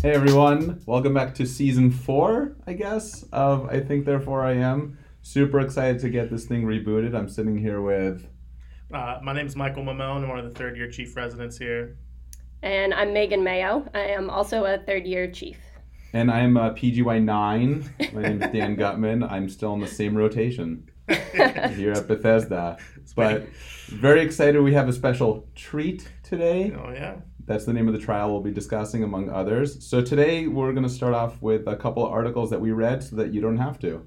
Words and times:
Hey 0.00 0.12
everyone, 0.12 0.80
welcome 0.86 1.12
back 1.12 1.34
to 1.34 1.44
season 1.44 1.90
four, 1.90 2.56
I 2.68 2.74
guess, 2.74 3.24
of 3.32 3.68
I 3.68 3.80
Think 3.80 4.04
Therefore 4.04 4.44
I 4.44 4.52
Am. 4.52 4.96
Super 5.22 5.58
excited 5.58 6.00
to 6.02 6.08
get 6.08 6.30
this 6.30 6.44
thing 6.44 6.62
rebooted. 6.62 7.16
I'm 7.16 7.28
sitting 7.28 7.58
here 7.58 7.82
with. 7.82 8.24
Uh, 8.94 9.18
my 9.24 9.32
name 9.32 9.48
is 9.48 9.56
Michael 9.56 9.82
Mamone. 9.82 10.22
I'm 10.22 10.28
one 10.28 10.38
of 10.38 10.44
the 10.44 10.56
third 10.56 10.76
year 10.76 10.88
chief 10.88 11.16
residents 11.16 11.58
here. 11.58 11.98
And 12.62 12.94
I'm 12.94 13.12
Megan 13.12 13.42
Mayo. 13.42 13.90
I 13.92 14.02
am 14.02 14.30
also 14.30 14.64
a 14.66 14.78
third 14.78 15.04
year 15.04 15.28
chief. 15.32 15.58
And 16.12 16.30
I'm 16.30 16.56
uh, 16.56 16.74
PGY9. 16.74 18.12
My 18.14 18.22
name 18.22 18.40
is 18.40 18.52
Dan 18.52 18.76
Gutman. 18.76 19.24
I'm 19.24 19.48
still 19.48 19.74
in 19.74 19.80
the 19.80 19.88
same 19.88 20.16
rotation 20.16 20.88
here 21.08 21.90
at 21.90 22.06
Bethesda. 22.06 22.78
But 23.16 23.48
very 23.88 24.20
excited 24.20 24.62
we 24.62 24.74
have 24.74 24.88
a 24.88 24.92
special 24.92 25.48
treat 25.56 26.08
today. 26.22 26.72
Oh, 26.72 26.92
yeah. 26.92 27.16
That's 27.48 27.64
the 27.64 27.72
name 27.72 27.88
of 27.88 27.94
the 27.94 27.98
trial 27.98 28.30
we'll 28.30 28.42
be 28.42 28.50
discussing, 28.50 29.02
among 29.02 29.30
others. 29.30 29.82
So 29.82 30.02
today 30.02 30.46
we're 30.48 30.72
going 30.72 30.82
to 30.82 30.88
start 30.90 31.14
off 31.14 31.40
with 31.40 31.66
a 31.66 31.74
couple 31.74 32.04
of 32.04 32.12
articles 32.12 32.50
that 32.50 32.60
we 32.60 32.72
read 32.72 33.02
so 33.02 33.16
that 33.16 33.32
you 33.32 33.40
don't 33.40 33.56
have 33.56 33.78
to. 33.78 34.04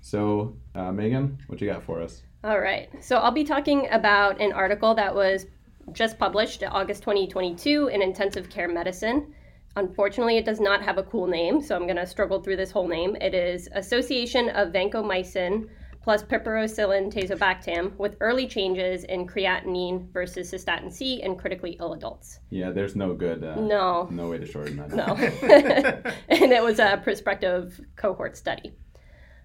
So, 0.00 0.56
uh, 0.74 0.90
Megan, 0.90 1.36
what 1.48 1.60
you 1.60 1.66
got 1.70 1.82
for 1.82 2.00
us? 2.00 2.22
All 2.44 2.58
right. 2.58 2.88
So 3.04 3.18
I'll 3.18 3.30
be 3.30 3.44
talking 3.44 3.88
about 3.90 4.40
an 4.40 4.52
article 4.52 4.94
that 4.94 5.14
was 5.14 5.44
just 5.92 6.18
published 6.18 6.64
August 6.66 7.02
2022 7.02 7.88
in 7.88 8.00
Intensive 8.00 8.48
Care 8.48 8.68
Medicine. 8.68 9.34
Unfortunately, 9.76 10.38
it 10.38 10.46
does 10.46 10.58
not 10.58 10.82
have 10.82 10.96
a 10.96 11.02
cool 11.02 11.26
name, 11.26 11.60
so 11.60 11.76
I'm 11.76 11.84
going 11.84 11.96
to 11.96 12.06
struggle 12.06 12.40
through 12.40 12.56
this 12.56 12.70
whole 12.70 12.88
name. 12.88 13.16
It 13.16 13.34
is 13.34 13.68
Association 13.74 14.48
of 14.48 14.72
Vancomycin 14.72 15.68
plus 16.08 16.22
piperacillin 16.22 17.12
tazobactam 17.12 17.94
with 17.98 18.16
early 18.20 18.46
changes 18.46 19.04
in 19.04 19.26
creatinine 19.26 20.10
versus 20.10 20.50
cystatin 20.50 20.90
C 20.90 21.20
in 21.22 21.36
critically 21.36 21.76
ill 21.80 21.92
adults. 21.92 22.38
Yeah, 22.48 22.70
there's 22.70 22.96
no 22.96 23.12
good. 23.12 23.44
Uh, 23.44 23.56
no. 23.56 24.08
No 24.10 24.30
way 24.30 24.38
to 24.38 24.46
shorten 24.46 24.76
that. 24.76 24.88
No. 24.94 25.04
and 26.30 26.50
it 26.50 26.62
was 26.62 26.78
a 26.78 26.98
prospective 27.04 27.78
cohort 27.96 28.38
study. 28.38 28.72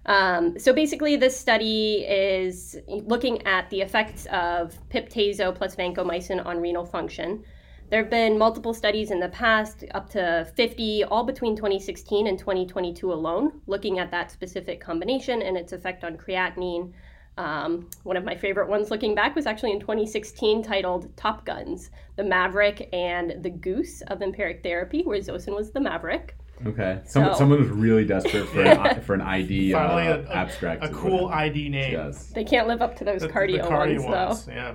Um, 0.06 0.58
so 0.58 0.72
basically, 0.72 1.16
this 1.16 1.38
study 1.38 1.96
is 1.96 2.78
looking 2.88 3.46
at 3.46 3.68
the 3.68 3.82
effects 3.82 4.24
of 4.32 4.74
pip/tazo 4.88 5.54
plus 5.54 5.76
vancomycin 5.76 6.46
on 6.46 6.62
renal 6.62 6.86
function. 6.86 7.44
There 7.90 8.02
have 8.02 8.10
been 8.10 8.38
multiple 8.38 8.74
studies 8.74 9.10
in 9.10 9.20
the 9.20 9.28
past, 9.28 9.84
up 9.92 10.08
to 10.10 10.50
50, 10.56 11.04
all 11.04 11.24
between 11.24 11.54
2016 11.54 12.26
and 12.26 12.38
2022 12.38 13.12
alone, 13.12 13.60
looking 13.66 13.98
at 13.98 14.10
that 14.10 14.30
specific 14.30 14.80
combination 14.80 15.42
and 15.42 15.56
its 15.56 15.72
effect 15.72 16.02
on 16.02 16.16
creatinine. 16.16 16.92
Um, 17.36 17.90
one 18.04 18.16
of 18.16 18.24
my 18.24 18.36
favorite 18.36 18.68
ones 18.68 18.90
looking 18.90 19.14
back 19.14 19.34
was 19.34 19.46
actually 19.46 19.72
in 19.72 19.80
2016 19.80 20.62
titled 20.62 21.14
Top 21.16 21.44
Guns 21.44 21.90
The 22.16 22.24
Maverick 22.24 22.88
and 22.92 23.42
the 23.42 23.50
Goose 23.50 24.02
of 24.02 24.22
Empiric 24.22 24.62
Therapy, 24.62 25.02
where 25.02 25.18
Zosyn 25.18 25.54
was 25.54 25.72
the 25.72 25.80
Maverick. 25.80 26.36
Okay. 26.64 27.00
Some, 27.04 27.24
so, 27.26 27.34
someone 27.38 27.60
was 27.60 27.68
really 27.68 28.04
desperate 28.04 28.48
for 28.48 28.62
an, 28.62 29.00
for 29.02 29.14
an 29.14 29.20
ID 29.20 29.74
uh, 29.74 29.78
a, 29.78 30.34
abstract. 30.34 30.84
A 30.84 30.88
cool 30.88 31.28
ID 31.28 31.68
name. 31.68 31.92
Yes. 31.92 32.28
They 32.28 32.44
can't 32.44 32.68
live 32.68 32.80
up 32.80 32.96
to 32.96 33.04
those 33.04 33.22
the, 33.22 33.28
cardio, 33.28 33.62
the 33.62 33.68
cardio 33.68 34.04
ones, 34.04 34.04
ones, 34.04 34.44
though. 34.46 34.52
Yeah. 34.52 34.74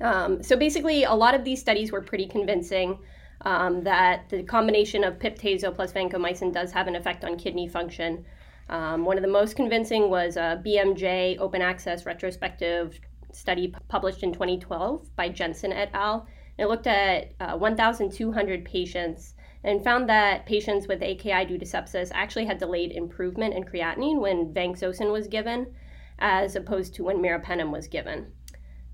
Um, 0.00 0.42
so 0.42 0.56
basically, 0.56 1.04
a 1.04 1.14
lot 1.14 1.34
of 1.34 1.44
these 1.44 1.60
studies 1.60 1.92
were 1.92 2.02
pretty 2.02 2.26
convincing 2.26 2.98
um, 3.42 3.82
that 3.84 4.28
the 4.28 4.42
combination 4.42 5.04
of 5.04 5.18
pip/tazo 5.18 5.74
plus 5.74 5.92
vancomycin 5.92 6.52
does 6.52 6.72
have 6.72 6.86
an 6.86 6.96
effect 6.96 7.24
on 7.24 7.36
kidney 7.36 7.68
function. 7.68 8.24
Um, 8.68 9.04
one 9.04 9.16
of 9.16 9.22
the 9.22 9.28
most 9.28 9.56
convincing 9.56 10.10
was 10.10 10.36
a 10.36 10.62
BMJ 10.64 11.38
open 11.38 11.62
access 11.62 12.04
retrospective 12.04 12.98
study 13.32 13.74
published 13.88 14.22
in 14.22 14.32
2012 14.32 15.14
by 15.16 15.28
Jensen 15.28 15.72
et 15.72 15.90
al. 15.94 16.26
It 16.58 16.66
looked 16.66 16.86
at 16.86 17.32
uh, 17.40 17.56
1,200 17.56 18.64
patients 18.64 19.34
and 19.64 19.82
found 19.82 20.08
that 20.08 20.46
patients 20.46 20.88
with 20.88 21.02
AKI 21.02 21.44
due 21.46 21.58
to 21.58 21.64
sepsis 21.64 22.10
actually 22.12 22.46
had 22.46 22.58
delayed 22.58 22.92
improvement 22.92 23.54
in 23.54 23.64
creatinine 23.64 24.20
when 24.20 24.52
vancomycin 24.52 25.12
was 25.12 25.28
given, 25.28 25.74
as 26.18 26.56
opposed 26.56 26.94
to 26.94 27.04
when 27.04 27.18
meropenem 27.18 27.70
was 27.70 27.86
given. 27.86 28.32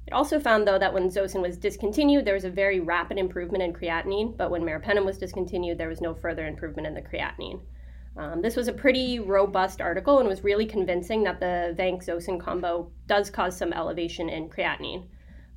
It 0.07 0.13
also 0.13 0.39
found, 0.39 0.67
though, 0.67 0.79
that 0.79 0.93
when 0.93 1.09
zosyn 1.09 1.41
was 1.41 1.57
discontinued, 1.57 2.25
there 2.25 2.35
was 2.35 2.45
a 2.45 2.51
very 2.51 2.81
rapid 2.81 3.17
improvement 3.17 3.65
in 3.65 3.73
creatinine, 3.73 4.37
but 4.37 4.51
when 4.51 4.63
meropenem 4.63 5.05
was 5.05 5.19
discontinued, 5.19 5.79
there 5.79 5.89
was 5.89 6.03
no 6.03 6.15
further 6.15 6.47
improvement 6.47 6.87
in 6.87 6.95
the 6.95 7.01
creatinine. 7.01 7.61
Um, 8.17 8.43
this 8.43 8.55
was 8.55 8.69
a 8.69 8.73
pretty 8.73 9.19
robust 9.19 9.81
article 9.81 10.19
and 10.19 10.29
was 10.29 10.45
really 10.45 10.67
convincing 10.67 11.25
that 11.25 11.41
the 11.41 11.75
Vanc-Zosyn 11.77 12.39
combo 12.39 12.91
does 13.07 13.31
cause 13.31 13.57
some 13.57 13.73
elevation 13.73 14.29
in 14.29 14.49
creatinine. 14.49 15.07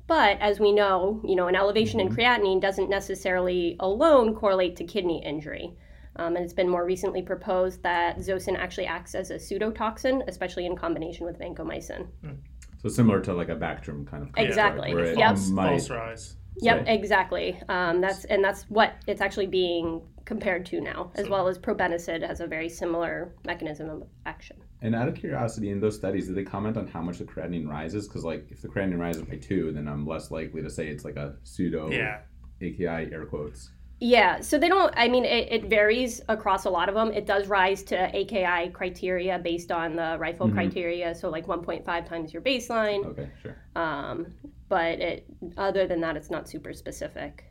But 0.08 0.40
as 0.40 0.58
we 0.58 0.72
know, 0.72 1.20
you 1.24 1.36
know, 1.36 1.48
an 1.48 1.54
elevation 1.54 2.00
in 2.00 2.08
mm-hmm. 2.08 2.18
creatinine 2.18 2.60
doesn't 2.60 2.88
necessarily 2.88 3.76
alone 3.78 4.34
correlate 4.34 4.76
to 4.76 4.84
kidney 4.84 5.22
injury. 5.24 5.76
Um, 6.16 6.34
and 6.34 6.44
it's 6.44 6.54
been 6.54 6.68
more 6.68 6.84
recently 6.84 7.22
proposed 7.22 7.82
that 7.82 8.18
zosyn 8.18 8.58
actually 8.58 8.86
acts 8.86 9.14
as 9.14 9.30
a 9.30 9.34
pseudotoxin, 9.34 10.26
especially 10.26 10.66
in 10.66 10.74
combination 10.74 11.26
with 11.26 11.38
vancomycin. 11.38 12.08
Mm. 12.24 12.38
So 12.82 12.88
similar 12.88 13.20
to 13.22 13.34
like 13.34 13.48
a 13.48 13.56
Bactrim 13.56 14.06
kind 14.06 14.22
of 14.22 14.30
exactly. 14.36 14.94
Where 14.94 15.16
yep. 15.16 15.36
Might... 15.50 15.70
False 15.70 15.90
rise. 15.90 16.36
Yep, 16.60 16.84
exactly. 16.86 17.60
Um, 17.68 18.00
that's 18.00 18.24
and 18.24 18.42
that's 18.42 18.64
what 18.64 18.94
it's 19.06 19.20
actually 19.20 19.46
being 19.46 20.02
compared 20.24 20.66
to 20.66 20.80
now, 20.80 21.10
as 21.14 21.24
so, 21.24 21.30
well 21.30 21.48
as 21.48 21.58
probenecid 21.58 22.26
has 22.26 22.40
a 22.40 22.46
very 22.46 22.68
similar 22.68 23.34
mechanism 23.46 23.88
of 23.88 24.02
action. 24.26 24.56
And 24.82 24.94
out 24.94 25.08
of 25.08 25.14
curiosity, 25.14 25.70
in 25.70 25.80
those 25.80 25.96
studies, 25.96 26.26
did 26.26 26.36
they 26.36 26.44
comment 26.44 26.76
on 26.76 26.86
how 26.86 27.00
much 27.00 27.18
the 27.18 27.24
creatinine 27.24 27.68
rises? 27.68 28.06
Because 28.06 28.24
like 28.24 28.46
if 28.50 28.60
the 28.62 28.68
creatinine 28.68 28.98
rises 28.98 29.22
by 29.22 29.36
two, 29.36 29.72
then 29.72 29.88
I'm 29.88 30.06
less 30.06 30.30
likely 30.30 30.62
to 30.62 30.70
say 30.70 30.88
it's 30.88 31.04
like 31.04 31.16
a 31.16 31.36
pseudo 31.44 31.90
yeah. 31.90 32.20
AKI 32.60 33.12
air 33.12 33.24
quotes. 33.26 33.70
Yeah, 34.00 34.40
so 34.40 34.58
they 34.58 34.68
don't. 34.68 34.94
I 34.96 35.08
mean, 35.08 35.24
it, 35.24 35.48
it, 35.50 35.64
varies 35.64 36.20
across 36.28 36.66
a 36.66 36.70
lot 36.70 36.88
of 36.88 36.94
them. 36.94 37.12
It 37.12 37.26
does 37.26 37.48
rise 37.48 37.82
to 37.84 38.16
AKI 38.16 38.70
criteria 38.70 39.40
based 39.40 39.72
on 39.72 39.96
the 39.96 40.16
RIFLE 40.20 40.46
mm-hmm. 40.46 40.56
criteria, 40.56 41.14
so 41.14 41.28
like 41.28 41.46
1.5 41.46 42.08
times 42.08 42.32
your 42.32 42.40
baseline. 42.42 43.04
Okay, 43.06 43.28
sure. 43.42 43.56
Um, 43.74 44.26
but 44.68 45.00
it, 45.00 45.26
other 45.56 45.88
than 45.88 46.00
that, 46.02 46.16
it's 46.16 46.30
not 46.30 46.48
super 46.48 46.72
specific. 46.72 47.44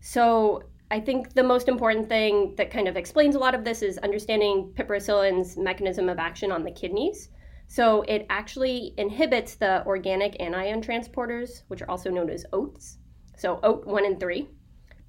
So 0.00 0.62
I 0.90 1.00
think 1.00 1.34
the 1.34 1.42
most 1.42 1.68
important 1.68 2.08
thing 2.08 2.54
that 2.56 2.70
kind 2.70 2.88
of 2.88 2.96
explains 2.96 3.34
a 3.34 3.38
lot 3.38 3.54
of 3.54 3.62
this 3.62 3.82
is 3.82 3.98
understanding 3.98 4.72
piperacillin's 4.74 5.58
mechanism 5.58 6.08
of 6.08 6.18
action 6.18 6.50
on 6.50 6.64
the 6.64 6.70
kidneys. 6.70 7.28
So 7.66 8.02
it 8.02 8.24
actually 8.30 8.94
inhibits 8.96 9.56
the 9.56 9.84
organic 9.84 10.40
anion 10.40 10.80
transporters, 10.80 11.62
which 11.68 11.82
are 11.82 11.90
also 11.90 12.10
known 12.10 12.30
as 12.30 12.46
OATs. 12.52 12.96
So 13.36 13.60
OAT 13.62 13.86
1 13.86 14.06
and 14.06 14.18
3 14.18 14.48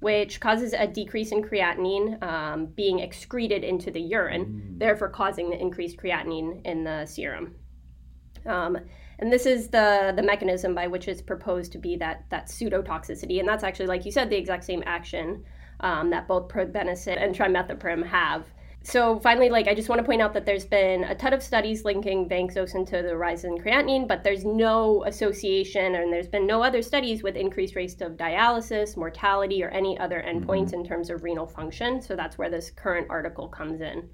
which 0.04 0.38
causes 0.38 0.74
a 0.74 0.86
decrease 0.86 1.32
in 1.32 1.42
creatinine 1.42 2.22
um, 2.22 2.66
being 2.66 2.98
excreted 2.98 3.64
into 3.64 3.90
the 3.90 4.00
urine, 4.00 4.44
mm. 4.44 4.78
therefore 4.78 5.08
causing 5.08 5.48
the 5.48 5.58
increased 5.58 5.96
creatinine 5.96 6.60
in 6.66 6.84
the 6.84 7.06
serum. 7.06 7.54
Um, 8.44 8.76
and 9.18 9.32
this 9.32 9.46
is 9.46 9.68
the 9.68 10.12
the 10.14 10.22
mechanism 10.22 10.74
by 10.74 10.88
which 10.88 11.08
it's 11.08 11.22
proposed 11.22 11.72
to 11.72 11.78
be 11.78 11.96
that 11.96 12.26
that 12.28 12.48
pseudotoxicity, 12.48 13.40
and 13.40 13.48
that's 13.48 13.64
actually, 13.64 13.86
like 13.86 14.04
you 14.04 14.12
said, 14.12 14.28
the 14.28 14.36
exact 14.36 14.64
same 14.64 14.82
action 14.84 15.42
um, 15.80 16.10
that 16.10 16.28
both 16.28 16.48
probenecid 16.48 17.16
and 17.22 17.34
trimethoprim 17.34 18.04
have 18.04 18.44
so 18.86 19.18
finally, 19.20 19.48
like 19.48 19.66
I 19.66 19.74
just 19.74 19.88
want 19.88 19.98
to 20.00 20.04
point 20.04 20.20
out 20.20 20.34
that 20.34 20.44
there's 20.44 20.66
been 20.66 21.04
a 21.04 21.14
ton 21.14 21.32
of 21.32 21.42
studies 21.42 21.86
linking 21.86 22.28
vancomycin 22.28 22.86
to 22.88 23.02
the 23.02 23.16
rise 23.16 23.44
in 23.44 23.56
creatinine, 23.56 24.06
but 24.06 24.22
there's 24.22 24.44
no 24.44 25.02
association, 25.06 25.94
and 25.94 26.12
there's 26.12 26.28
been 26.28 26.46
no 26.46 26.62
other 26.62 26.82
studies 26.82 27.22
with 27.22 27.34
increased 27.34 27.76
rates 27.76 27.98
of 28.02 28.12
dialysis, 28.18 28.94
mortality, 28.94 29.64
or 29.64 29.70
any 29.70 29.98
other 29.98 30.22
endpoints 30.26 30.66
mm-hmm. 30.66 30.80
in 30.80 30.86
terms 30.86 31.08
of 31.08 31.24
renal 31.24 31.46
function. 31.46 32.02
So 32.02 32.14
that's 32.14 32.36
where 32.36 32.50
this 32.50 32.70
current 32.70 33.06
article 33.08 33.48
comes 33.48 33.80
in. 33.80 34.06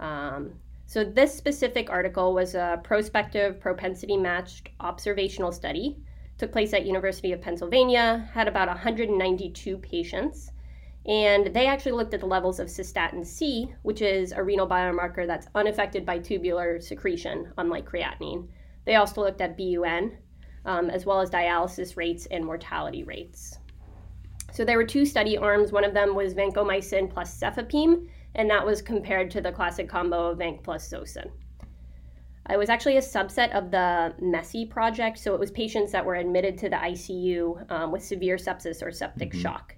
Um, 0.00 0.54
so 0.86 1.04
this 1.04 1.34
specific 1.34 1.90
article 1.90 2.32
was 2.32 2.54
a 2.54 2.80
prospective 2.82 3.60
propensity 3.60 4.16
matched 4.16 4.70
observational 4.80 5.52
study. 5.52 5.98
Took 6.38 6.50
place 6.50 6.72
at 6.72 6.86
University 6.86 7.32
of 7.32 7.42
Pennsylvania, 7.42 8.26
had 8.32 8.48
about 8.48 8.68
192 8.68 9.76
patients. 9.76 10.50
And 11.08 11.54
they 11.54 11.66
actually 11.66 11.92
looked 11.92 12.12
at 12.12 12.20
the 12.20 12.26
levels 12.26 12.60
of 12.60 12.68
cystatin 12.68 13.24
C, 13.24 13.72
which 13.80 14.02
is 14.02 14.32
a 14.32 14.44
renal 14.44 14.68
biomarker 14.68 15.26
that's 15.26 15.48
unaffected 15.54 16.04
by 16.04 16.18
tubular 16.18 16.80
secretion, 16.82 17.50
unlike 17.56 17.88
creatinine. 17.88 18.46
They 18.84 18.96
also 18.96 19.22
looked 19.22 19.40
at 19.40 19.56
BUN, 19.56 20.18
um, 20.66 20.90
as 20.90 21.06
well 21.06 21.20
as 21.20 21.30
dialysis 21.30 21.96
rates 21.96 22.26
and 22.26 22.44
mortality 22.44 23.04
rates. 23.04 23.58
So 24.52 24.66
there 24.66 24.76
were 24.76 24.84
two 24.84 25.06
study 25.06 25.38
arms. 25.38 25.72
One 25.72 25.84
of 25.84 25.94
them 25.94 26.14
was 26.14 26.34
vancomycin 26.34 27.10
plus 27.10 27.38
cefepime, 27.38 28.06
and 28.34 28.50
that 28.50 28.64
was 28.64 28.82
compared 28.82 29.30
to 29.30 29.40
the 29.40 29.52
classic 29.52 29.88
combo 29.88 30.26
of 30.26 30.38
vanc 30.38 30.62
plus 30.62 30.90
zosyn. 30.90 31.30
It 32.50 32.58
was 32.58 32.68
actually 32.68 32.98
a 32.98 33.02
subset 33.02 33.50
of 33.52 33.70
the 33.70 34.14
MESSI 34.20 34.68
project, 34.68 35.18
so 35.18 35.32
it 35.32 35.40
was 35.40 35.50
patients 35.50 35.92
that 35.92 36.04
were 36.04 36.16
admitted 36.16 36.58
to 36.58 36.68
the 36.68 36.76
ICU 36.76 37.70
um, 37.70 37.92
with 37.92 38.04
severe 38.04 38.36
sepsis 38.36 38.82
or 38.82 38.90
septic 38.90 39.30
mm-hmm. 39.30 39.40
shock. 39.40 39.74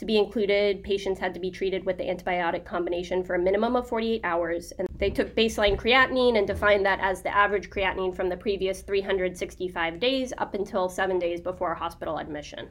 To 0.00 0.06
be 0.06 0.16
included, 0.16 0.82
patients 0.82 1.20
had 1.20 1.34
to 1.34 1.40
be 1.40 1.50
treated 1.50 1.84
with 1.84 1.98
the 1.98 2.04
antibiotic 2.04 2.64
combination 2.64 3.22
for 3.22 3.34
a 3.34 3.38
minimum 3.38 3.76
of 3.76 3.86
48 3.86 4.22
hours, 4.24 4.72
and 4.78 4.88
they 4.96 5.10
took 5.10 5.36
baseline 5.36 5.76
creatinine 5.76 6.38
and 6.38 6.46
defined 6.46 6.86
that 6.86 7.00
as 7.00 7.20
the 7.20 7.36
average 7.36 7.68
creatinine 7.68 8.16
from 8.16 8.30
the 8.30 8.36
previous 8.38 8.80
365 8.80 10.00
days 10.00 10.32
up 10.38 10.54
until 10.54 10.88
seven 10.88 11.18
days 11.18 11.42
before 11.42 11.74
hospital 11.74 12.16
admission. 12.16 12.70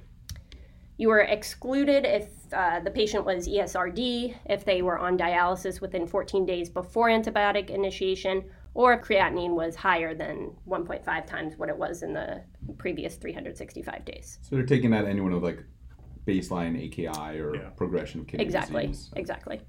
You 0.98 1.10
were 1.10 1.20
excluded 1.20 2.04
if 2.04 2.30
uh, 2.52 2.80
the 2.80 2.90
patient 2.90 3.26
was 3.26 3.48
ESRD, 3.48 4.36
if 4.48 4.66
they 4.66 4.82
were 4.82 4.98
on 4.98 5.16
dialysis 5.16 5.82
within 5.82 6.08
14 6.08 6.48
days 6.48 6.68
before 6.68 7.10
antibiotic 7.10 7.70
initiation, 7.70 8.44
or 8.74 8.94
if 8.94 9.02
creatinine 9.02 9.54
was 9.54 9.76
higher 9.76 10.16
than 10.16 10.56
1.5 10.68 11.28
times 11.28 11.58
what 11.58 11.70
it 11.70 11.78
was 11.78 12.02
in 12.02 12.12
the 12.12 12.42
previous 12.80 13.18
365 13.18 14.04
days. 14.04 14.40
So 14.42 14.56
they're 14.56 14.66
taking 14.66 14.90
that 14.90 15.06
anyone 15.06 15.32
with 15.32 15.44
like 15.44 15.64
baseline 16.28 16.78
AKI 16.78 17.40
or 17.40 17.56
Yeah. 17.56 17.70
progression 17.76 18.22
of 18.22 18.28
kidney 18.28 18.46
Exactly. 18.46 18.88
disease. 18.88 19.12
Exactly. 19.16 19.56
exactly. 19.56 19.68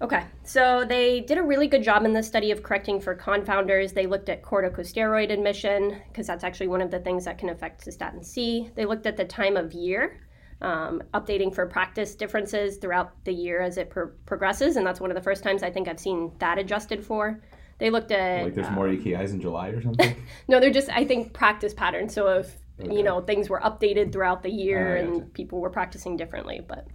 Okay, 0.00 0.22
so 0.44 0.84
they 0.84 1.20
did 1.22 1.38
a 1.38 1.42
really 1.42 1.66
good 1.66 1.82
job 1.82 2.04
in 2.04 2.12
this 2.12 2.26
study 2.28 2.52
of 2.52 2.62
correcting 2.62 3.00
for 3.00 3.16
confounders. 3.16 3.92
They 3.92 4.06
looked 4.06 4.28
at 4.28 4.42
corticosteroid 4.42 5.32
admission, 5.32 6.00
because 6.06 6.28
that's 6.28 6.44
actually 6.44 6.68
one 6.68 6.80
of 6.80 6.92
the 6.92 7.00
things 7.00 7.24
that 7.24 7.36
can 7.36 7.48
affect 7.48 7.84
cystatin 7.84 8.24
C. 8.24 8.70
They 8.76 8.84
looked 8.84 9.06
at 9.06 9.16
the 9.16 9.24
time 9.24 9.56
of 9.56 9.72
year, 9.72 10.20
um, 10.62 11.02
updating 11.14 11.52
for 11.52 11.66
practice 11.66 12.14
differences 12.14 12.76
throughout 12.76 13.24
the 13.24 13.32
year 13.32 13.60
as 13.60 13.76
it 13.76 13.90
pro- 13.90 14.12
progresses, 14.24 14.76
and 14.76 14.86
that's 14.86 15.00
one 15.00 15.10
of 15.10 15.16
the 15.16 15.20
first 15.22 15.42
times 15.42 15.64
I 15.64 15.70
think 15.70 15.88
I've 15.88 15.98
seen 15.98 16.30
that 16.38 16.58
adjusted 16.58 17.04
for. 17.04 17.40
They 17.78 17.90
looked 17.90 18.12
at 18.12 18.44
Like 18.44 18.54
there's 18.54 18.68
uh, 18.68 18.72
more 18.72 18.86
AKIs 18.86 19.30
in 19.32 19.40
July 19.40 19.70
or 19.70 19.82
something. 19.82 20.14
no, 20.48 20.60
they're 20.60 20.70
just 20.70 20.90
I 20.90 21.04
think 21.04 21.32
practice 21.32 21.74
patterns. 21.74 22.14
So 22.14 22.28
if 22.38 22.56
Okay. 22.80 22.96
you 22.96 23.02
know 23.02 23.20
things 23.20 23.48
were 23.48 23.60
updated 23.60 24.12
throughout 24.12 24.42
the 24.42 24.50
year 24.50 24.96
Ah, 24.96 25.00
and 25.00 25.34
people 25.34 25.60
were 25.60 25.70
practicing 25.70 26.16
differently, 26.16 26.60
but 26.66 26.86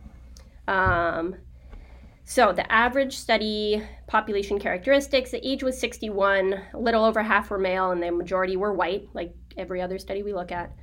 um, 0.72 1.36
so 2.24 2.54
the 2.54 2.70
average 2.72 3.18
study 3.18 3.84
population 4.08 4.60
characteristics: 4.60 5.32
the 5.32 5.46
age 5.46 5.62
was 5.62 5.78
61, 5.78 6.54
a 6.74 6.80
little 6.80 7.04
over 7.04 7.22
half 7.22 7.50
were 7.50 7.60
male, 7.60 7.92
and 7.92 8.02
the 8.02 8.12
majority 8.12 8.56
were 8.56 8.74
white, 8.74 9.10
like 9.14 9.36
every 9.58 9.82
other 9.82 10.00
study 10.00 10.24
we 10.24 10.34
look 10.34 10.52
at. 10.52 10.74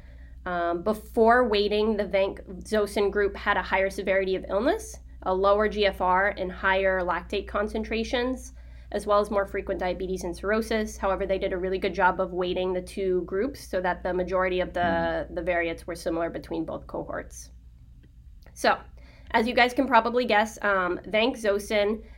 Um, 0.47 0.83
before 0.83 1.49
weighting, 1.49 1.97
the 1.97 2.05
vancomycin 2.05 3.11
group 3.11 3.37
had 3.37 3.57
a 3.57 3.63
higher 3.63 3.91
severity 3.91 4.37
of 4.37 4.45
illness, 4.49 4.99
a 5.23 5.35
lower 5.35 5.69
GFR, 5.69 6.41
and 6.41 6.51
higher 6.53 7.01
lactate 7.01 7.49
concentrations 7.49 8.53
as 8.93 9.07
well 9.07 9.21
as 9.21 9.31
more 9.31 9.47
frequent 9.47 9.81
diabetes 9.81 10.25
and 10.25 10.37
cirrhosis. 10.37 10.97
However, 10.97 11.27
they 11.27 11.39
did 11.39 11.53
a 11.53 11.57
really 11.57 11.79
good 11.79 11.95
job 11.95 12.21
of 12.21 12.33
weighting 12.33 12.73
the 12.73 12.83
two 12.83 13.23
groups 13.23 13.61
so 13.61 13.81
that 13.81 14.03
the 14.03 14.13
majority 14.13 14.61
of 14.61 14.73
the, 14.73 15.29
the 15.31 15.43
variants 15.43 15.87
were 15.87 15.95
similar 15.95 16.29
between 16.29 16.65
both 16.65 16.87
cohorts. 16.87 17.51
So, 18.53 18.79
as 19.33 19.47
you 19.47 19.55
guys 19.55 19.73
can 19.73 19.87
probably 19.87 20.25
guess, 20.25 20.59
um, 20.63 20.99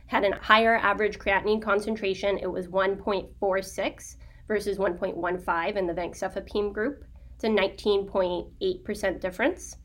had 0.07 0.23
a 0.23 0.35
higher 0.41 0.77
average 0.77 1.19
creatinine 1.19 1.61
concentration. 1.61 2.39
It 2.39 2.51
was 2.51 2.67
1.46 2.67 4.15
versus 4.47 4.77
1.15 4.77 5.75
in 5.75 5.87
the 5.87 5.93
vancomycin 5.93 6.73
group. 6.73 7.05
It's 7.35 7.43
a 7.43 7.47
19.8% 7.47 9.19
difference. 9.19 9.77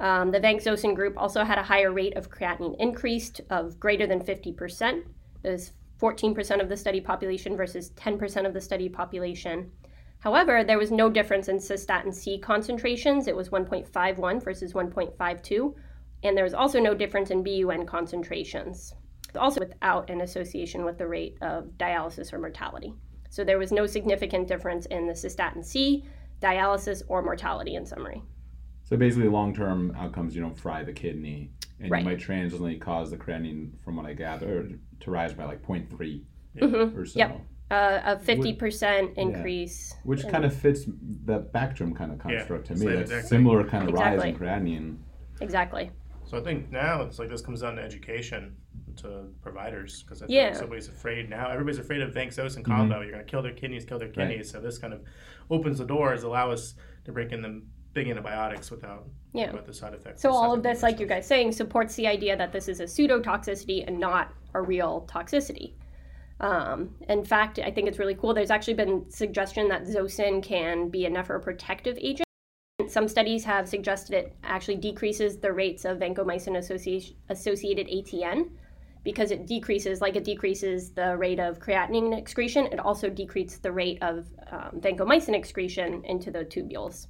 Um, 0.00 0.30
the 0.30 0.40
vancomycin 0.40 0.94
group 0.94 1.14
also 1.16 1.44
had 1.44 1.58
a 1.58 1.62
higher 1.62 1.92
rate 1.92 2.16
of 2.16 2.30
creatinine 2.30 2.76
increased 2.78 3.40
of 3.48 3.80
greater 3.80 4.06
than 4.06 4.20
50%. 4.20 5.02
It 5.44 5.48
was 5.48 5.72
14% 6.00 6.60
of 6.60 6.68
the 6.68 6.76
study 6.76 7.00
population 7.00 7.56
versus 7.56 7.90
10% 7.90 8.46
of 8.46 8.52
the 8.52 8.60
study 8.60 8.88
population. 8.88 9.70
However, 10.18 10.64
there 10.64 10.78
was 10.78 10.90
no 10.90 11.10
difference 11.10 11.48
in 11.48 11.58
cystatin 11.58 12.12
C 12.12 12.38
concentrations. 12.38 13.26
It 13.28 13.36
was 13.36 13.50
1.51 13.50 14.42
versus 14.42 14.72
1.52. 14.72 15.74
And 16.22 16.36
there 16.36 16.44
was 16.44 16.54
also 16.54 16.80
no 16.80 16.94
difference 16.94 17.30
in 17.30 17.42
BUN 17.44 17.84
concentrations, 17.84 18.94
also 19.36 19.60
without 19.60 20.08
an 20.08 20.22
association 20.22 20.84
with 20.84 20.96
the 20.96 21.06
rate 21.06 21.36
of 21.42 21.66
dialysis 21.76 22.32
or 22.32 22.38
mortality. 22.38 22.94
So 23.28 23.44
there 23.44 23.58
was 23.58 23.72
no 23.72 23.86
significant 23.86 24.48
difference 24.48 24.86
in 24.86 25.06
the 25.06 25.12
cystatin 25.12 25.64
C, 25.64 26.04
dialysis, 26.40 27.02
or 27.08 27.20
mortality 27.20 27.74
in 27.74 27.84
summary. 27.84 28.22
So 28.84 28.96
basically, 28.96 29.28
long-term 29.28 29.94
outcomes, 29.98 30.34
you 30.34 30.40
don't 30.40 30.58
fry 30.58 30.82
the 30.82 30.92
kidney, 30.92 31.50
and 31.80 31.90
Right. 31.90 32.00
you 32.02 32.04
might 32.10 32.18
transiently 32.18 32.76
cause 32.76 33.10
the 33.10 33.16
creatinine, 33.16 33.72
from 33.84 33.96
what 33.96 34.06
I 34.06 34.14
gather, 34.14 34.68
to 35.00 35.10
rise 35.10 35.32
by 35.34 35.44
like 35.44 35.62
0.3 35.62 36.24
Mhm. 36.56 36.96
or 36.96 37.04
so. 37.04 37.18
Yep. 37.18 37.40
Uh, 37.70 38.00
a 38.04 38.18
50% 38.18 39.12
Yeah. 39.16 39.22
increase. 39.22 39.94
Which 40.04 40.24
in- 40.24 40.30
kind 40.30 40.44
of 40.44 40.54
fits 40.54 40.84
the 40.86 41.40
Bactrim 41.54 41.96
kind 41.96 42.12
of 42.12 42.18
construct 42.18 42.66
to 42.66 42.74
me. 42.74 42.80
same 42.80 42.88
That's 42.90 43.10
exact 43.10 43.28
similar 43.28 43.64
kind 43.64 43.84
of 43.84 43.90
Exactly. 43.90 44.18
rise 44.18 44.34
in 44.34 44.38
creatinine. 44.40 44.96
Exactly. 45.40 45.90
So 46.24 46.38
I 46.38 46.42
think 46.42 46.70
now 46.70 47.02
it's 47.02 47.18
like 47.18 47.28
this 47.28 47.42
comes 47.42 47.60
down 47.62 47.76
to 47.76 47.82
education 47.82 48.56
to 48.96 49.28
providers 49.42 50.02
because 50.04 50.22
I 50.22 50.26
Yeah. 50.28 50.44
think 50.46 50.56
somebody's 50.56 50.88
afraid 50.88 51.28
now. 51.28 51.50
Everybody's 51.50 51.78
afraid 51.80 52.00
of 52.02 52.14
vancomycin 52.14 52.64
combo. 52.64 53.00
You're 53.00 53.10
going 53.12 53.24
to 53.24 53.30
kill 53.30 53.42
their 53.42 53.52
kidneys, 53.52 53.84
kill 53.84 53.98
their 53.98 54.08
Mm-hmm. 54.08 54.20
Right. 54.20 54.28
kidneys. 54.28 54.50
So 54.50 54.60
this 54.60 54.78
kind 54.78 54.94
of 54.94 55.02
opens 55.50 55.78
the 55.78 55.84
doors, 55.86 56.22
allow 56.22 56.50
us 56.50 56.76
to 57.04 57.12
break 57.12 57.32
in 57.32 57.42
the 57.42 57.62
big 57.94 58.08
antibiotics 58.08 58.70
without 58.70 59.06
Yeah. 59.32 59.52
with 59.52 59.66
the 59.66 59.72
side 59.72 59.94
effects. 59.94 60.20
So 60.20 60.30
all 60.30 60.52
of 60.52 60.62
this, 60.62 60.82
like 60.82 61.00
you 61.00 61.06
guys 61.06 61.26
saying, 61.26 61.52
supports 61.52 61.94
the 61.94 62.06
idea 62.06 62.36
that 62.36 62.52
this 62.52 62.68
is 62.68 62.80
a 62.80 62.84
pseudotoxicity 62.84 63.86
and 63.86 63.98
not 63.98 64.32
a 64.54 64.60
real 64.60 65.06
toxicity. 65.08 65.74
Um, 66.40 66.94
in 67.08 67.24
fact, 67.24 67.58
I 67.58 67.70
think 67.70 67.88
it's 67.88 67.98
really 67.98 68.16
cool. 68.16 68.34
There's 68.34 68.50
actually 68.50 68.74
been 68.74 69.08
suggestion 69.10 69.68
that 69.68 69.84
zosyn 69.84 70.42
can 70.42 70.88
be 70.88 71.06
a 71.06 71.10
nephroprotective 71.10 71.96
agent. 72.00 72.26
Some 72.88 73.06
studies 73.08 73.44
have 73.44 73.68
suggested 73.68 74.16
it 74.16 74.36
actually 74.42 74.76
decreases 74.76 75.38
the 75.38 75.52
rates 75.52 75.84
of 75.84 75.98
vancomycin 75.98 76.56
associated 77.28 77.86
ATN 77.88 78.50
because 79.04 79.30
it 79.30 79.46
decreases, 79.46 80.00
like 80.00 80.16
it 80.16 80.24
decreases 80.24 80.90
the 80.90 81.16
rate 81.16 81.38
of 81.38 81.60
creatinine 81.60 82.16
excretion. 82.16 82.66
It 82.66 82.80
also 82.80 83.08
decreases 83.08 83.60
the 83.60 83.70
rate 83.70 83.98
of 84.02 84.26
um, 84.50 84.80
vancomycin 84.80 85.34
excretion 85.34 86.04
into 86.04 86.30
the 86.30 86.44
tubules. 86.44 87.06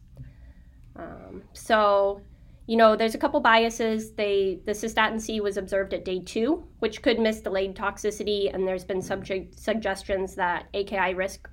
Um, 0.97 1.43
so, 1.53 2.21
you 2.67 2.77
know, 2.77 2.97
there's 2.97 3.15
a 3.15 3.19
couple 3.19 3.41
biases. 3.41 4.13
They 4.13 4.61
the 4.65 4.73
cystatin 4.73 5.21
C 5.21 5.41
was 5.41 5.57
observed 5.57 5.93
at 5.95 6.05
day 6.05 6.21
two, 6.21 6.67
which 6.79 7.03
could 7.03 7.19
miss 7.19 7.41
delayed 7.41 7.75
toxicity, 7.75 8.53
and 8.53 8.67
there's 8.67 8.85
been 8.85 9.03
subject 9.03 9.59
suggestions 9.59 10.35
that 10.37 10.67
AKI 10.75 11.15
risk 11.15 11.49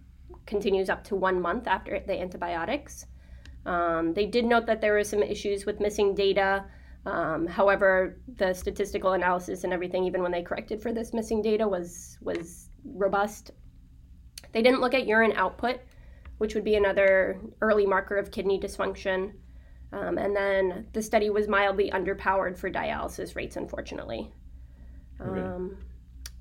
continues 0.46 0.90
up 0.90 1.04
to 1.06 1.16
one 1.16 1.42
month 1.42 1.68
after 1.68 2.00
the 2.00 2.20
antibiotics. 2.20 3.06
Um, 3.66 4.14
they 4.14 4.26
did 4.26 4.46
note 4.46 4.66
that 4.66 4.82
there 4.82 4.94
were 4.94 5.04
some 5.04 5.22
issues 5.22 5.66
with 5.66 5.80
missing 5.80 6.16
data. 6.16 6.66
Um, 7.06 7.48
however, 7.48 8.20
the 8.38 8.54
statistical 8.54 9.14
analysis 9.14 9.64
and 9.64 9.74
everything, 9.74 10.04
even 10.04 10.22
when 10.22 10.32
they 10.32 10.44
corrected 10.44 10.82
for 10.82 10.94
this 10.94 11.14
missing 11.14 11.42
data, 11.42 11.68
was 11.68 12.18
was 12.22 12.70
robust. 12.86 13.52
They 14.52 14.62
didn't 14.62 14.82
look 14.82 14.94
at 14.94 15.08
urine 15.08 15.34
output, 15.34 15.80
which 16.42 16.56
would 16.56 16.64
be 16.64 16.74
another 16.74 17.40
early 17.62 17.86
marker 17.86 18.18
of 18.18 18.32
kidney 18.32 18.60
dysfunction. 18.60 19.32
Um, 19.94 20.18
and 20.18 20.36
then 20.36 20.88
the 20.92 21.00
study 21.04 21.30
was 21.30 21.48
mildly 21.48 21.92
underpowered 21.92 22.58
for 22.58 22.68
dialysis 22.72 23.36
rates, 23.36 23.58
unfortunately. 23.58 24.32
Okay. 25.22 25.40
Um, 25.40 25.78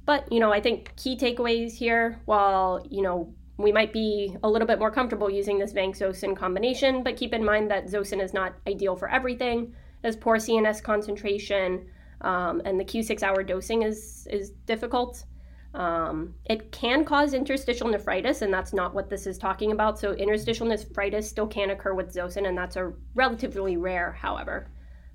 but, 0.06 0.32
you 0.32 0.40
know, 0.40 0.50
I 0.50 0.62
think 0.62 0.96
key 0.96 1.18
takeaways 1.18 1.72
here, 1.72 2.18
while, 2.24 2.82
you 2.88 3.02
know, 3.02 3.34
we 3.58 3.72
might 3.72 3.92
be 3.92 4.34
a 4.42 4.48
little 4.48 4.66
bit 4.66 4.78
more 4.78 4.90
comfortable 4.90 5.28
using 5.28 5.58
this 5.58 5.74
Vanc-Zosyn 5.74 6.34
combination, 6.34 7.02
but 7.02 7.18
keep 7.18 7.34
in 7.34 7.44
mind 7.44 7.70
that 7.70 7.84
Zosyn 7.84 8.22
is 8.22 8.32
not 8.32 8.54
ideal 8.66 8.96
for 8.96 9.10
everything. 9.10 9.74
It 10.02 10.06
has 10.06 10.16
poor 10.16 10.38
CNS 10.38 10.82
concentration, 10.82 11.90
um, 12.22 12.62
and 12.64 12.80
the 12.80 12.86
Q6 12.86 13.22
hour 13.22 13.42
dosing 13.42 13.82
is, 13.82 14.26
is 14.30 14.52
difficult. 14.64 15.26
Um, 15.72 16.34
it 16.46 16.72
can 16.72 17.04
cause 17.04 17.32
interstitial 17.32 17.88
nephritis, 17.88 18.42
and 18.42 18.52
that's 18.52 18.72
not 18.72 18.92
what 18.92 19.08
this 19.08 19.26
is 19.26 19.38
talking 19.38 19.70
about. 19.70 19.98
So, 19.98 20.12
interstitial 20.12 20.66
nephritis 20.66 21.28
still 21.28 21.46
can 21.46 21.70
occur 21.70 21.94
with 21.94 22.12
Zosyn, 22.12 22.48
and 22.48 22.58
that's 22.58 22.76
a 22.76 22.92
relatively 23.14 23.76
rare, 23.76 24.12
however. 24.12 24.68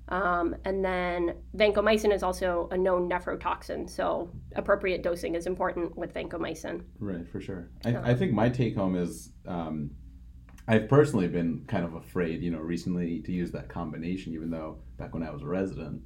Um, 0.08 0.54
and 0.64 0.84
then 0.84 1.34
vancomycin 1.56 2.12
is 2.12 2.22
also 2.22 2.68
a 2.70 2.78
known 2.78 3.10
nephrotoxin, 3.10 3.90
so 3.90 4.30
appropriate 4.54 5.02
dosing 5.02 5.34
is 5.34 5.46
important 5.46 5.96
with 5.96 6.14
vancomycin. 6.14 6.84
Right, 7.00 7.28
for 7.28 7.40
sure. 7.40 7.68
I, 7.84 7.96
I 7.96 8.14
think 8.14 8.32
my 8.32 8.48
take 8.48 8.76
home 8.76 8.94
is 8.94 9.32
um, 9.46 9.90
I've 10.68 10.88
personally 10.88 11.26
been 11.26 11.64
kind 11.66 11.84
of 11.84 11.94
afraid, 11.94 12.42
you 12.42 12.50
know, 12.50 12.60
recently 12.60 13.20
to 13.22 13.32
use 13.32 13.50
that 13.52 13.68
combination, 13.68 14.32
even 14.32 14.50
though 14.50 14.78
back 14.96 15.12
when 15.12 15.24
I 15.24 15.30
was 15.30 15.42
a 15.42 15.46
resident, 15.46 16.02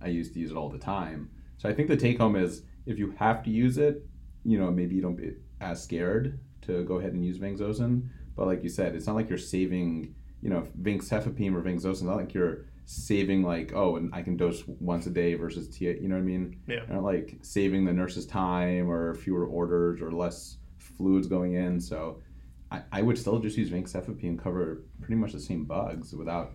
I 0.00 0.08
used 0.08 0.34
to 0.34 0.40
use 0.40 0.50
it 0.50 0.56
all 0.56 0.68
the 0.68 0.78
time. 0.78 1.30
So 1.56 1.68
I 1.68 1.74
think 1.74 1.88
the 1.88 1.96
take 1.96 2.18
home 2.18 2.36
is 2.36 2.62
if 2.88 2.98
you 2.98 3.14
have 3.18 3.42
to 3.44 3.50
use 3.50 3.78
it, 3.78 4.04
you 4.44 4.58
know, 4.58 4.70
maybe 4.70 4.94
you 4.94 5.02
don't 5.02 5.16
be 5.16 5.34
as 5.60 5.82
scared 5.82 6.40
to 6.62 6.84
go 6.84 6.94
ahead 6.98 7.12
and 7.12 7.24
use 7.24 7.38
Vancomycin. 7.38 8.08
But 8.34 8.46
like 8.46 8.62
you 8.62 8.68
said, 8.68 8.94
it's 8.94 9.06
not 9.06 9.14
like 9.16 9.28
you're 9.28 9.38
saving, 9.38 10.14
you 10.40 10.50
know, 10.50 10.66
Vancomycin 10.80 11.54
or 11.54 11.62
Vancomycin. 11.62 11.90
It's 11.90 12.02
not 12.02 12.16
like 12.16 12.34
you're 12.34 12.66
saving 12.86 13.42
like, 13.42 13.72
oh, 13.74 13.96
and 13.96 14.14
I 14.14 14.22
can 14.22 14.36
dose 14.36 14.64
once 14.66 15.06
a 15.06 15.10
day 15.10 15.34
versus 15.34 15.68
T. 15.68 15.84
You 15.84 16.08
know 16.08 16.14
what 16.14 16.22
I 16.22 16.24
mean? 16.24 16.60
Yeah. 16.66 16.80
Not 16.88 17.02
like 17.02 17.36
saving 17.42 17.84
the 17.84 17.92
nurse's 17.92 18.26
time 18.26 18.90
or 18.90 19.14
fewer 19.14 19.44
orders 19.44 20.00
or 20.00 20.10
less 20.10 20.56
fluids 20.78 21.26
going 21.26 21.54
in. 21.54 21.80
So 21.80 22.22
I, 22.70 22.82
I 22.90 23.02
would 23.02 23.18
still 23.18 23.38
just 23.38 23.58
use 23.58 23.68
Vancomycin 23.70 24.22
and 24.22 24.38
cover 24.38 24.84
pretty 25.00 25.16
much 25.16 25.32
the 25.32 25.40
same 25.40 25.64
bugs 25.64 26.14
without 26.14 26.52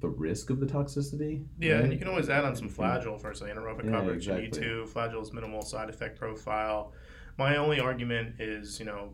the 0.00 0.08
risk 0.08 0.50
of 0.50 0.60
the 0.60 0.66
toxicity. 0.66 1.44
Yeah, 1.58 1.78
and 1.78 1.92
you 1.92 1.98
can 1.98 2.08
always 2.08 2.28
add 2.28 2.44
on 2.44 2.54
some 2.56 2.68
flagyl 2.68 3.20
for 3.20 3.34
say 3.34 3.46
anaerobic 3.46 3.84
Yeah, 3.84 3.92
coverage. 3.92 4.26
You 4.26 4.34
need 4.34 4.52
to. 4.54 4.86
Flagyl's 4.92 5.32
minimal 5.32 5.62
side 5.62 5.88
effect 5.88 6.18
profile. 6.18 6.92
My 7.38 7.56
only 7.56 7.80
argument 7.80 8.40
is, 8.40 8.78
you 8.80 8.86
know, 8.86 9.10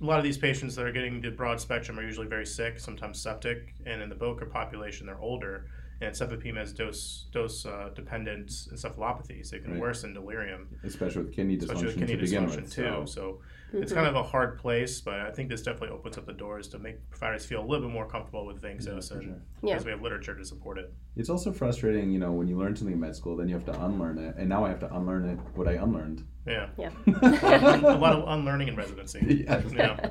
a 0.00 0.04
lot 0.04 0.18
of 0.18 0.24
these 0.24 0.38
patients 0.38 0.74
that 0.76 0.86
are 0.86 0.92
getting 0.92 1.20
the 1.20 1.30
broad 1.30 1.60
spectrum 1.60 1.98
are 1.98 2.02
usually 2.02 2.26
very 2.26 2.46
sick, 2.46 2.80
sometimes 2.80 3.20
septic, 3.20 3.74
and 3.86 4.02
in 4.02 4.08
the 4.08 4.14
Boca 4.14 4.46
population, 4.46 5.06
they're 5.06 5.20
older. 5.20 5.66
And 6.02 6.14
cefepime 6.14 6.56
is 6.62 6.72
dose 6.72 7.26
dose 7.30 7.66
uh, 7.66 7.90
dependent 7.94 8.48
encephalopathy, 8.48 9.44
so 9.46 9.56
it 9.56 9.62
can 9.64 9.72
Right. 9.72 9.80
worsen 9.80 10.14
delirium, 10.14 10.68
especially 10.82 11.24
with 11.24 11.32
kidney 11.34 11.56
especially 11.56 11.84
with 11.86 11.96
dysfunction 11.96 11.98
kidney 11.98 12.14
to 12.16 12.20
begin 12.22 12.44
dysfunction 12.46 12.56
with. 12.62 12.72
too. 12.72 12.82
So. 13.06 13.40
So 13.72 13.78
it's 13.78 13.92
kind 13.92 14.08
of 14.08 14.16
a 14.16 14.22
hard 14.24 14.58
place, 14.58 15.00
but 15.00 15.20
I 15.20 15.30
think 15.30 15.48
this 15.48 15.62
definitely 15.62 15.90
opens 15.90 16.18
up 16.18 16.26
the 16.26 16.32
doors 16.32 16.66
to 16.70 16.78
make 16.80 17.08
providers 17.08 17.46
feel 17.46 17.60
a 17.60 17.64
little 17.64 17.86
bit 17.86 17.92
more 17.94 18.04
comfortable 18.08 18.44
with 18.44 18.56
Yeah, 18.64 18.70
Vingzos, 18.70 19.08
for 19.10 19.14
and 19.18 19.24
sure. 19.24 19.42
Yeah. 19.62 19.74
because 19.74 19.84
we 19.84 19.92
have 19.92 20.02
literature 20.02 20.34
to 20.34 20.44
support 20.44 20.76
it. 20.78 20.92
It's 21.14 21.28
also 21.30 21.52
frustrating, 21.52 22.10
you 22.10 22.18
know, 22.18 22.32
when 22.32 22.48
you 22.48 22.58
learn 22.58 22.74
something 22.74 22.94
in 22.94 22.98
med 23.00 23.14
school, 23.14 23.36
then 23.36 23.46
you 23.48 23.54
have 23.54 23.64
to 23.66 23.84
unlearn 23.84 24.18
it, 24.18 24.34
and 24.36 24.48
now 24.48 24.64
I 24.64 24.70
have 24.70 24.80
to 24.80 24.92
unlearn 24.92 25.24
it 25.28 25.38
what 25.54 25.68
I 25.68 25.74
unlearned. 25.74 26.24
Yeah, 26.50 26.68
Yeah. 26.76 26.90
a 27.06 27.96
lot 27.96 28.14
of 28.14 28.24
unlearning 28.28 28.68
in 28.68 28.76
residency. 28.76 29.44
yes. 29.48 29.64
Yeah. 29.74 30.10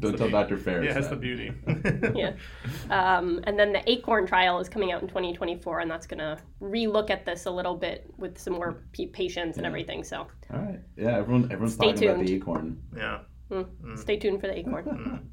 Don't 0.00 0.16
tell 0.18 0.28
Dr. 0.28 0.56
Ferris. 0.58 0.86
Yeah, 0.86 0.94
that's 0.94 1.08
the 1.08 1.16
beauty. 1.16 1.52
yeah. 2.14 2.32
Um, 2.90 3.40
and 3.44 3.58
then 3.58 3.72
the 3.72 3.82
ACORN 3.90 4.26
trial 4.26 4.58
is 4.58 4.68
coming 4.68 4.90
out 4.92 5.02
in 5.02 5.08
2024, 5.08 5.80
and 5.80 5.90
that's 5.90 6.06
going 6.06 6.18
to 6.18 6.38
relook 6.60 7.10
at 7.10 7.24
this 7.24 7.46
a 7.46 7.50
little 7.50 7.74
bit 7.76 8.12
with 8.18 8.36
some 8.38 8.54
more 8.54 8.82
p- 8.92 9.06
patients 9.06 9.56
and 9.58 9.64
Yeah. 9.64 9.68
everything. 9.68 10.02
So 10.04 10.26
All 10.52 10.58
right. 10.60 10.80
Yeah, 10.96 11.16
everyone, 11.18 11.44
everyone's 11.44 11.74
Stay 11.74 11.92
talking 11.92 12.08
about 12.10 12.26
the 12.26 12.34
acorn. 12.34 12.82
yeah. 12.96 13.18
mm, 13.50 13.98
stay 13.98 14.16
tuned 14.16 14.40
for 14.40 14.48
the 14.48 14.58
ACORN. 14.58 15.30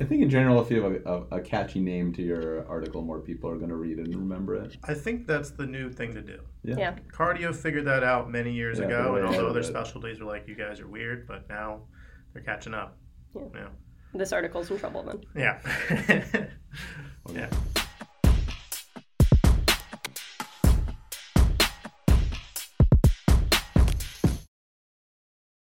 I 0.00 0.04
think 0.04 0.22
in 0.22 0.30
general, 0.30 0.60
if 0.60 0.70
you 0.70 0.82
have 0.82 0.92
a, 0.92 1.08
a, 1.32 1.38
a 1.38 1.40
catchy 1.40 1.80
name 1.80 2.12
to 2.14 2.22
your 2.22 2.66
article, 2.68 3.02
more 3.02 3.20
people 3.20 3.48
are 3.50 3.56
going 3.56 3.68
to 3.70 3.76
read 3.76 3.98
it 3.98 4.06
and 4.06 4.16
remember 4.16 4.54
it. 4.56 4.76
I 4.84 4.94
think 4.94 5.26
that's 5.26 5.50
the 5.50 5.66
new 5.66 5.90
thing 5.90 6.14
to 6.14 6.20
do. 6.22 6.40
Yeah. 6.64 6.74
Yeah. 6.78 6.94
Cardio 7.12 7.54
figured 7.54 7.84
that 7.86 8.02
out 8.02 8.30
many 8.30 8.52
years 8.52 8.78
Yeah, 8.78 8.86
ago, 8.86 9.14
they're 9.14 9.22
and 9.24 9.30
way 9.30 9.36
all 9.36 9.42
the 9.44 9.48
other 9.50 9.60
of 9.60 9.64
it. 9.66 9.68
specialties 9.68 10.18
were 10.20 10.26
like, 10.26 10.48
"You 10.48 10.54
guys 10.56 10.80
are 10.80 10.88
weird," 10.88 11.26
but 11.28 11.48
now 11.48 11.82
they're 12.32 12.42
catching 12.42 12.74
up. 12.74 12.96
Yeah. 13.36 13.42
Yeah. 13.54 13.68
This 14.14 14.32
article's 14.32 14.70
in 14.70 14.78
trouble 14.78 15.02
then. 15.02 15.20
Yeah. 15.36 16.46
Oh, 17.26 17.32
yeah. 17.32 17.48